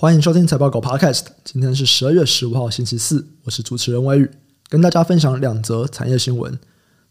[0.00, 1.26] 欢迎收听财报狗 Podcast。
[1.44, 4.30] 今天是十二月十五号，星期四，我是主持人微宇，
[4.70, 6.58] 跟大家分享两则产业新闻。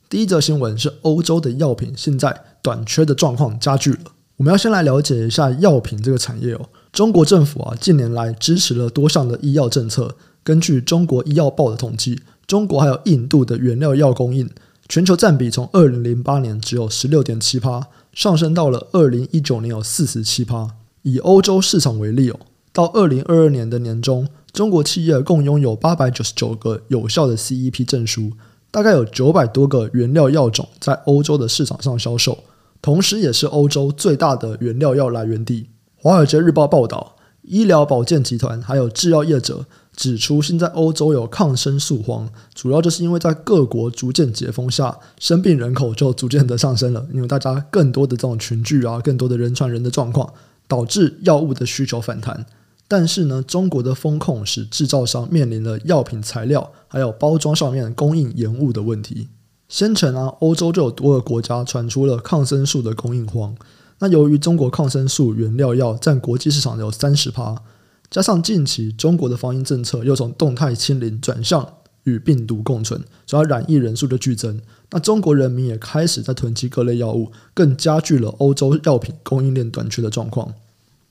[0.10, 4.00] 第一则新闻是欧洲的药品现在短缺的状况加剧了。
[4.38, 6.68] 我们要先来了解一下药品这个产业哦。
[6.92, 10.16] 中国政府啊，近年来支持了多项的医药政策。
[10.44, 14.50] 根据中国医药报的统计，中国还有印度的原料药供应，
[14.88, 20.68] 全球占比从二零零八年只有十六点七趴，上升到了二零一九年有四十七趴。
[21.04, 22.40] 以欧洲市场为例哦。
[22.80, 28.32] 到二零二二年的年中，中国企业共拥有八百九十九个有效的 CEP 证书，
[28.72, 32.46] 大概有九百多个原料药种在欧洲的市场上销售，
[32.82, 35.64] 同时也是欧洲最大的原料药来源地。
[35.98, 50.34] 《华尔街日报》报道，医疗保健集团还有制药业者指出，现在欧洲有抗生素荒，主要就是因为在各国逐渐解封下，生病人口就逐渐的上升了，因为大家更多的这种群聚啊，更多的人传人的状况，
[50.70, 52.46] 导致药物的需求反弹。
[52.90, 59.30] 但是呢，中国的风控使制造商面临了药品材料还有包装上面供应延误的问题。
[59.68, 63.56] 先前啊，欧洲就有多个国家传出了抗生素的供应荒。
[64.00, 67.62] 那由于中国抗生素原料药占国际市场有三十趴，
[68.10, 71.74] 加上近期中国的防疫政策又从动态清零转向
[72.06, 80.56] 与病毒共存，主要染疫人数的剧增，那中国人民也开始在囤积各类药物，更加剧了欧洲药品供应链短缺的状况。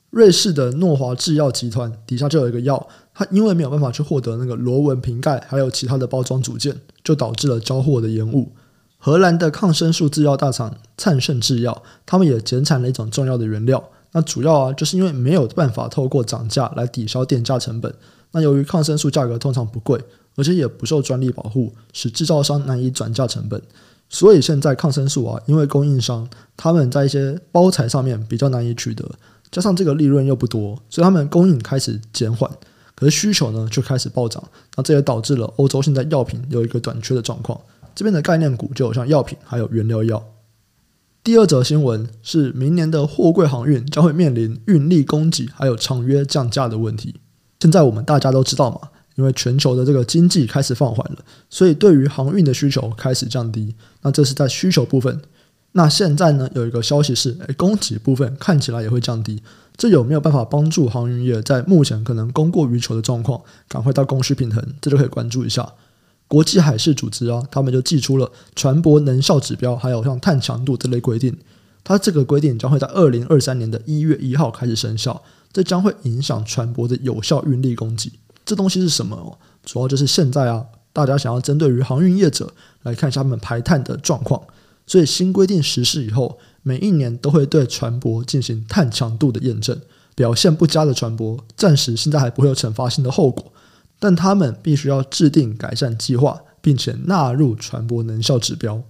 [0.09, 8.51] 瑞士的诺华制药集团底下就有一个药，它因为没有办法去获得那个螺纹瓶盖，还有其他的包装组件，就导致了交货的延误。
[8.97, 13.81] 荷兰的抗生素制药大厂灿盛制药，他们也减产了一种重要的原料。
[14.11, 17.93] 那主要啊，就是因为没有办法透过涨价来抵消电价成本。
[18.31, 19.99] 那由于抗生素价格通常不贵，
[20.35, 23.61] 而且也不受专利保护，使制造商难以转嫁成本。
[24.09, 29.09] 所以现在抗生素啊，因为供应商他们在一些包材上面比较难以取得。
[29.51, 32.49] 加上这个利润又不多，所以他们供应开始减缓，
[32.95, 34.43] 可是需求呢就开始暴涨，
[34.75, 37.59] 那这也导致了欧洲现在药品有一个短缺的状况。
[37.95, 40.23] 这边的概念股就有像药品还有原料药。
[41.23, 47.15] 第二则新闻是明年的货柜航运将会面临运力供给还有长约降价的问题。
[47.59, 51.17] 现在我们大家都知道嘛，因为全球的这个经济开始放缓了，
[51.49, 53.75] 所以对于航运的需求开始降低。
[54.01, 55.21] 那这是在需求部分。
[55.73, 59.43] 那现在呢，有一个消息是，诶，供给部分看起来也会降低，
[59.77, 64.65] 这有没有办法帮助航运业在目前可能供过于求的状况，赶快到供需平衡？
[64.81, 65.73] 这就可以关注一下。
[66.27, 71.37] 国际海事组织啊，他们就寄出了船舶能效指标，还有像碳强度这类规定。
[71.83, 78.11] 它这个规定将会在二零二三年的一月一号开始生效，这将会影响船舶的有效运力供给。
[78.45, 79.37] 这东西是什么？
[79.63, 82.51] 主要就是现在啊，大家想要针对于航运业者
[82.83, 84.41] 来看一下他们排碳的状况。
[84.87, 89.79] 所以新规定实施以后，每一年都会对船舶进行碳强度的验证。
[90.15, 93.53] 表现不佳的船舶，暂时现在还不会有惩罚性的后果，
[93.99, 98.81] 但他们必须要制定改善计划，并且纳入船舶能效指标。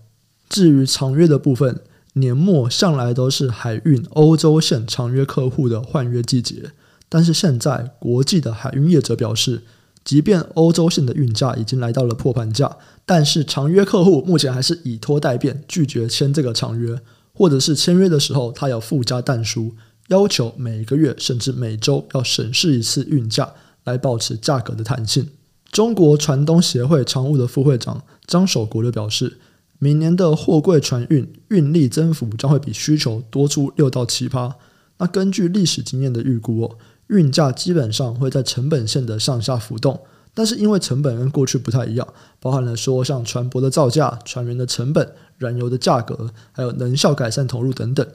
[0.48, 1.82] 至于长约的部分，
[2.14, 6.72] 年末向来都是海运欧洲线长约客户的换约季节，
[7.08, 9.62] 但是现在国际的海运业者表示，
[10.04, 17.00] 即便欧洲线的运价已经来到了破盘价，但是长约客户目前还是以拖待变，拒绝签这个长约，
[17.34, 19.76] 或者是签约的时候他有附加但书，
[20.08, 23.54] 要求每个月甚至每周要审视一次运价，
[23.84, 25.30] 来保持价格的弹性。
[25.72, 29.38] 中国船东协会常务的副会长张守国就表示，
[29.80, 34.56] 明年的货柜船运运力增幅将会比需求多出六到七趴。
[35.00, 36.78] 那根据历史经验的预估哦。
[37.10, 40.00] 运价基本上会在成本线的上下浮动，
[40.36, 42.08] 但是因为成本跟过去不太一样，
[42.40, 48.08] 包含了说像船舶的造价、船员的成本、燃油的价格，还有能效改善投入等等，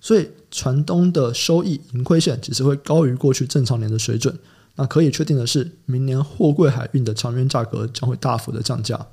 [0.00, 4.38] 所以船东的收益盈亏线其实会高于过去正常年的水准。
[4.76, 9.06] 那可以确定的是，明年货柜海运的长远价格将会大幅的降价。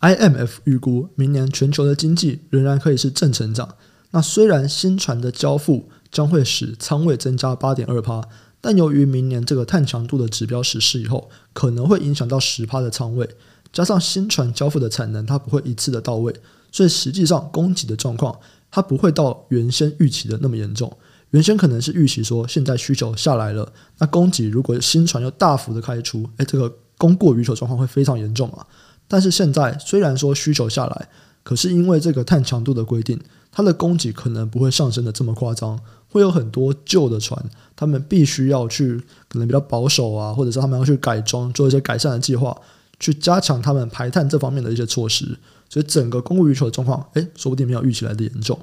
[0.00, 3.76] IMF 预估明年全球的经济仍然可以是正成长。
[4.10, 8.22] 那虽然新船的交付将会使仓位增加八点二趴。
[8.58, 13.28] 但由于明年这个碳强度的指标实施以后，可能会影响到十趴的仓位，
[13.72, 16.34] 加上新船交付的产能它不会一次的到位，
[16.72, 18.36] 所以实际上供给的状况
[18.68, 20.90] 它不会到原先预期的那么严重。
[21.30, 28.66] 原先可能是预期说现在需求下来了，那供给如果新船又大幅的开出，诶，这个供过于求状况会非常严重啊。
[29.08, 31.08] 但是现在虽然说需求下来，
[31.42, 33.20] 可是因为这个碳强度的规定，
[33.52, 35.78] 它的供给可能不会上升的这么夸张。
[36.08, 37.38] 会有很多旧的船，
[37.74, 38.96] 他们必须要去
[39.28, 42.56] 可能比较保守啊，或者是他们要去改装，做一些改善的计划，
[42.98, 45.36] 去加强他们排碳这方面的一些措施。
[45.68, 48.58] 所以整个供过于求的状况，诶，说不定没有预期来的严重。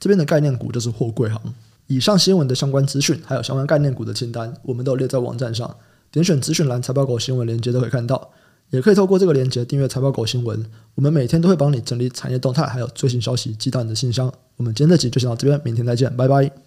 [0.00, 1.40] 这边的概念股就是货柜行。
[1.86, 5.76] 以上新闻的相关资讯还有相关概念股的清单，我们都列在网站上，
[6.10, 8.30] 点选资讯栏财报狗新闻链接都可以看到。
[8.70, 10.64] 也可以透过这个链接订阅财报狗新闻，
[10.94, 14.32] 我们每天都会帮你整理产业动态还有最新消息，寄到你的信箱。
[14.56, 16.65] 我们今天的集就先到这边，明天再见，拜拜。